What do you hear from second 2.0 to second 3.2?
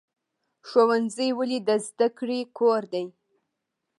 کړې کور دی؟